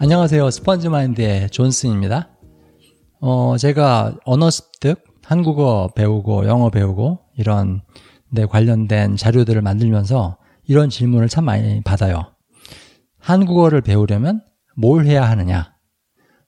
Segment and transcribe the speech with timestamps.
[0.00, 0.50] 안녕하세요.
[0.50, 2.30] 스펀지마인드의 존슨입니다.
[3.20, 7.82] 어, 제가 언어 습득, 한국어 배우고 영어 배우고 이런
[8.34, 12.32] 데 관련된 자료들을 만들면서 이런 질문을 참 많이 받아요.
[13.20, 14.42] 한국어를 배우려면
[14.78, 15.74] 뭘 해야 하느냐?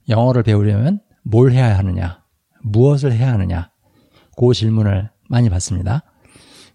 [0.08, 2.22] 영어를 배우려면 뭘 해야 하느냐?
[2.62, 3.72] 무엇을 해야 하느냐?
[4.36, 6.04] 그 질문을 많이 받습니다.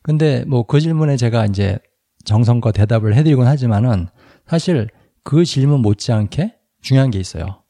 [0.02, 1.80] 근데 뭐 그 질문에 제가 이제
[2.26, 4.08] 정성껏 대답을 해드리곤 하지만은
[4.46, 4.90] 사실
[5.23, 7.63] 그 질문 못지않게 중요한 게 있어요.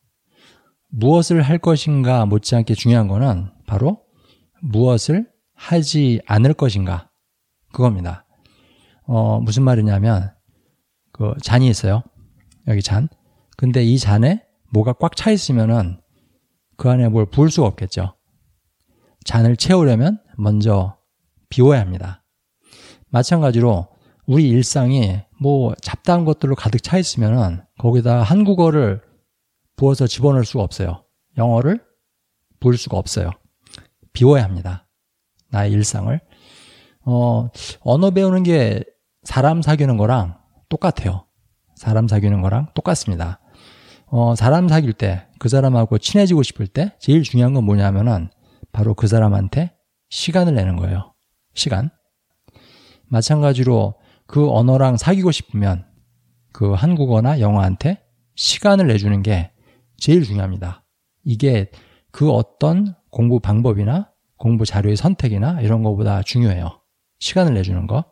[0.90, 4.02] 무엇을 할 것인가 못지않게 중요한 거는 바로
[4.62, 7.12] 무엇을 하지 않을 것인가
[7.72, 8.26] 그겁니다.
[9.04, 10.34] 어, 무슨 말이냐면
[11.12, 12.02] 그 잔이 있어요.
[12.68, 13.10] 여기 잔.
[13.56, 16.02] 근데 이 잔에 뭐가 꽉 차 있으면은
[16.78, 18.16] 그 안에 뭘 부을 수가 없겠죠.
[19.24, 20.98] 잔을 채우려면 먼저
[21.50, 22.24] 비워야 합니다.
[23.10, 23.88] 마찬가지로
[24.28, 29.02] 우리 일상이 뭐 잡다한 것들로 가득 차 있으면은 거기다 한국어를
[29.76, 31.06] 부어서 집어넣을 수가 없어요.
[31.38, 31.84] 영어를
[32.60, 33.32] 부을 수가 없어요.
[34.14, 34.88] 비워야 합니다.
[35.50, 36.20] 나의 일상을.
[37.06, 37.50] 어,
[37.82, 38.84] 언어 배우는 게
[39.24, 40.38] 사람 사귀는 거랑
[40.70, 41.28] 똑같아요.
[41.76, 43.40] 사람 사귀는 거랑 똑같습니다.
[44.18, 48.30] 어, 사람 사귈 때, 그 사람하고 친해지고 싶을 때, 제일 중요한 건 뭐냐면은,
[48.72, 49.74] 바로 그 사람한테
[50.08, 51.14] 시간을 내는 거예요.
[51.54, 51.90] 시간.
[53.08, 55.86] 마찬가지로 그 언어랑 사귀고 싶으면,
[56.54, 59.52] 그 한국어나 영어한테 시간을 내주는 게
[59.98, 60.86] 제일 중요합니다.
[61.26, 61.70] 이게
[62.12, 66.80] 그 어떤 공부 방법이나 공부 자료의 선택이나 이런 거보다 중요해요.
[67.20, 68.06] 시간을 내주는 거.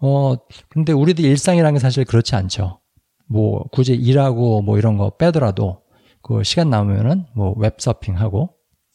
[0.00, 0.34] 어,
[0.68, 2.80] 근데 우리들 일상이라는 게 사실 그렇지 않죠.
[3.28, 5.82] 뭐, 굳이 일하고 뭐 이런 거 빼더라도
[6.22, 8.54] 그 시간 남으면은 뭐 웹서핑하고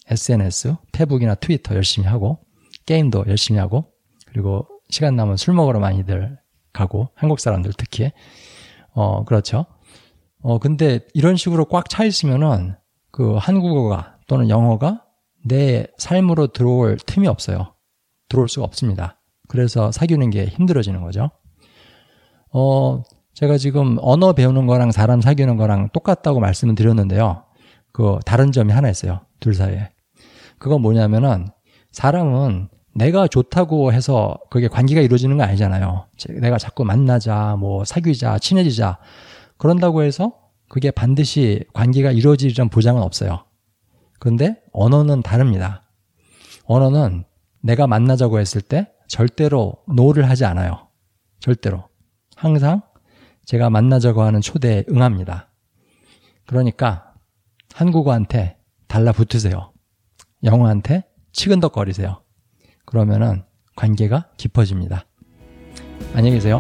[0.10, 2.40] SNS, 페북이나 트위터 열심히 하고
[2.86, 3.94] 게임도 열심히 하고
[4.28, 6.38] 그리고 시간 남으면 술 먹으러 많이들
[6.74, 8.12] 가고 한국 사람들 특히
[8.92, 9.66] 어, 그렇죠.
[10.42, 12.76] 어, 근데 이런 식으로 꽉 차 있으면은
[13.12, 15.04] 그 한국어가 또는 영어가
[15.46, 17.74] 내 삶으로 들어올 틈이 없어요.
[18.30, 19.22] 들어올 수가 없습니다.
[19.48, 21.30] 그래서 사귀는 게 힘들어지는 거죠.
[22.52, 27.44] 어, 제가 지금 언어 배우는 거랑 사람 사귀는 거랑 똑같다고 말씀을 드렸는데요.
[27.92, 29.22] 그 다른 점이 하나 있어요.
[29.40, 29.90] 둘 사이에.
[30.60, 31.48] 그건 뭐냐면은
[31.92, 36.08] 사람은 내가 좋다고 해서 그게 관계가 이루어지는 거 아니잖아요.
[36.42, 39.00] 내가 자꾸 만나자, 뭐 사귀자, 친해지자.
[39.58, 40.34] 그런다고 해서
[40.70, 43.46] 그게 반드시 관계가 이루어지리란 보장은 없어요.
[44.20, 45.84] 그런데 언어는 다릅니다.
[46.66, 47.26] 언어는
[47.62, 50.88] 내가 만나자고 했을 때 절대로 no를 하지 않아요.
[51.40, 51.84] 절대로.
[52.36, 52.82] 항상
[53.46, 55.50] 제가 만나자고 하는 초대에 응합니다.
[56.46, 57.14] 그러니까
[57.74, 59.74] 한국어한테 달라붙으세요.
[60.44, 62.24] 영어한테 치근덕거리세요.
[62.86, 63.44] 그러면은
[63.76, 65.06] 관계가 깊어집니다.
[66.14, 66.60] 안녕히 계세요.